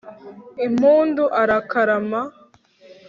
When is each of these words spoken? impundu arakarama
impundu 0.65 1.23
arakarama 1.41 2.21